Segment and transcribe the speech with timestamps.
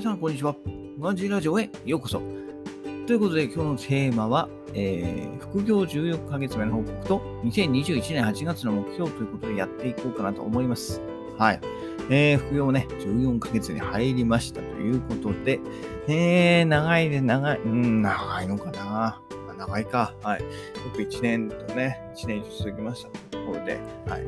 [0.00, 0.56] 皆さん、こんにちは。
[0.96, 2.22] マジラジオへようこそ。
[3.06, 11.02] ということで、今日のテーマは、えー、副業14ヶ月目の報告と、2021年8月の目標ということでやっていこうかなと思います。
[11.36, 11.60] はい。
[12.08, 15.60] えー、副業もね、14ヶ月に入りましたということで、
[16.08, 19.20] えー、長いね、長い、うん、長いのかな。
[19.60, 20.14] 長いか。
[20.22, 20.42] はい。
[20.42, 20.46] よ
[20.94, 24.24] く1年とね、1年以上続きましたというところで、はい。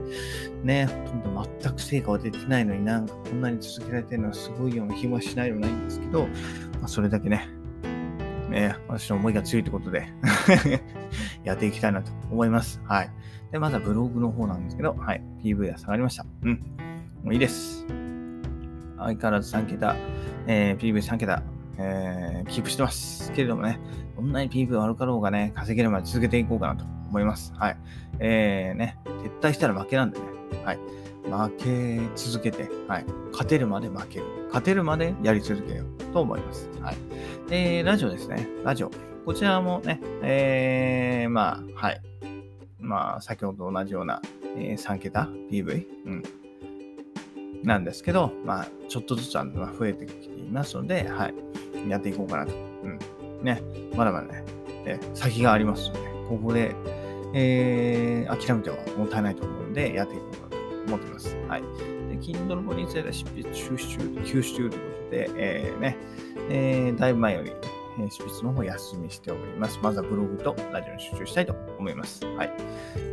[0.62, 7.48] ね、ほとんど全く成果は出てないのになんかこんなに続けられてるのはすごいような気もしないでもないんですけど、まあ、それだけね、
[8.51, 10.12] ね、私の思いが強いということで
[11.45, 12.80] やっていきたいなと思います。
[12.84, 13.11] はい。
[13.51, 15.23] で、まずはブログの方なんですけど、はい。
[15.42, 16.27] PV は下がりました。
[16.42, 16.53] うん。
[17.25, 17.87] もういいです。
[18.98, 19.97] 相変わらず3桁、
[20.47, 21.42] えー、PV3 桁、
[21.79, 23.33] えー、キープしてます。
[23.33, 23.81] けれどもね、
[24.17, 27.53] どんなに PV 悪かろうがね、稼げるまで続けていこうかなと思います。
[27.57, 27.77] はい。
[28.19, 30.27] えー、ね、撤退したら負けなんでね、
[30.65, 30.79] はい。
[31.25, 33.05] 負け続けて、はい。
[33.31, 34.27] 勝てるまで負ける。
[34.48, 36.69] 勝てるまでやり続けようと思います。
[36.81, 36.97] はい。
[37.48, 38.48] で、ラジオですね。
[38.64, 38.91] ラジオ。
[39.25, 42.01] こちらもね、えー、まあ、はい。
[42.79, 44.20] まあ、先ほどと同じような、
[44.57, 46.23] えー、3桁 PV、うん、
[47.62, 51.34] なんですけど、まあ、ちょっとずつ増えてきていますので、はい。
[51.88, 52.52] やっていこうかなと。
[52.82, 52.98] うん。
[53.44, 53.62] ね、
[53.96, 54.44] まだまだね、
[54.84, 56.74] え先がありますので、ここで、
[57.34, 61.36] えー、諦めてはもったいないと思うので、やっていこうかなと思っています。
[61.48, 61.62] はい。
[61.62, 61.66] で、
[62.18, 65.96] Kindle 本については執筆収集、休止中ということで、えー、ね、
[66.50, 67.52] えー、だいぶ前より、
[68.01, 69.79] え執筆の方休みしております。
[69.83, 72.25] まずはブログとラジオに集中したいと思います。
[72.25, 72.53] はい。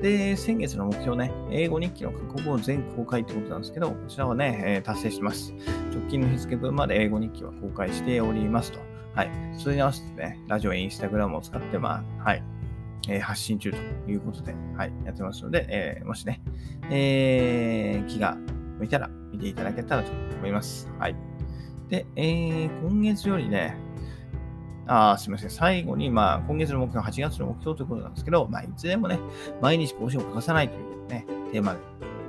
[0.01, 5.53] で、先月の目標ね、英語日記の過去文全公開ってことなんですけど、こちらはね、えー、達成してます。
[5.93, 8.79] 直近の日付分まで英語日記は公開しておりますと。
[9.13, 9.31] はい。
[9.57, 12.43] それに合わせてね、ラジオ、インスタグラムを使って、まあ、はい。
[13.07, 13.77] えー、発信中と
[14.09, 16.41] いうことで、はい、やってますので、えー、もしね、
[16.91, 18.37] えー、気が
[18.77, 20.89] 向いたら見ていただけたらと思います。
[20.99, 21.15] はい。
[21.89, 23.75] で、えー、今月よりね、
[24.91, 25.49] あすみません。
[25.51, 29.19] 最後に、まあ、今月の目標、8月の目標ということなんですけど、まあ、いつでもね、
[29.61, 31.79] 毎日更新を欠かさないというね、テーマで、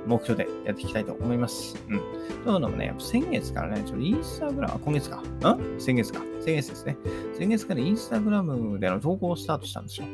[0.05, 1.75] 目標でやっていきたいと思います。
[1.89, 1.99] うん。
[2.43, 5.17] というのもね、先月からね、ちょっとインスタグラム、今月か。
[5.17, 5.79] ん？
[5.79, 6.21] 先月か。
[6.39, 6.97] 先月ですね。
[7.37, 10.07] 先月からインスタグラムでの投稿をスタートしたんですよ。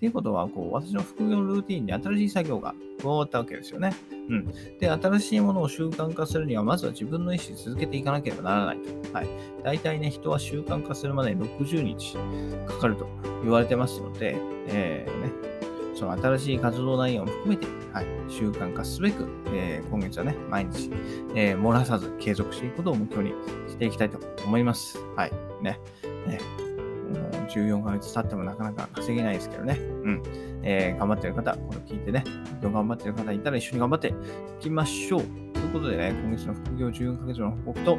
[0.00, 3.92] っていうことは、こう、私の副業のルーティンに新しい作業が加わったわけですよね。
[4.30, 4.46] うん。
[4.78, 9.12] で、新しいものを習慣化するには、まずは自分の意思で続けていかなければならないと。
[9.12, 9.28] はい。
[9.62, 12.16] 大体ね、人は習慣化するまでに60日
[12.66, 13.06] かかると
[13.42, 14.36] 言われてますので、
[14.68, 15.32] えー、ね、
[15.94, 20.90] その新しい活動内容も含めて、はい、習慣化すべく、えー、今月はね、毎日、
[21.34, 23.34] えー、漏らさず継続していくことを目標に
[23.68, 24.98] していきたいと思います。
[25.14, 25.32] はい。
[25.60, 25.78] ね。
[26.26, 26.69] ね
[27.12, 29.78] 14ヶ月経ってもなかなか稼げないですけどね。
[29.78, 30.22] うん。
[30.62, 32.24] えー、頑張ってる方、これ聞いてね、
[32.62, 34.12] 頑張ってる方いたら一緒に頑張ってい
[34.60, 35.22] きましょう。
[35.52, 37.98] ということでね、今月の副業14ヶ月の報告と、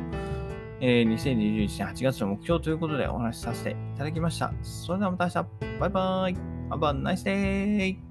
[0.80, 4.54] えー、2021年8月の目標ということでお話しさせていただきました。
[4.62, 6.36] それではまた明日、バイバーイ
[6.70, 8.11] !Have a nice day!